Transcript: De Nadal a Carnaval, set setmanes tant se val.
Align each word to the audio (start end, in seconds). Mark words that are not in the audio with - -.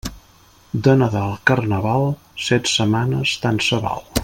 De 0.87 0.95
Nadal 1.01 1.31
a 1.35 1.39
Carnaval, 1.51 2.09
set 2.47 2.73
setmanes 2.73 3.37
tant 3.45 3.63
se 3.71 3.83
val. 3.89 4.03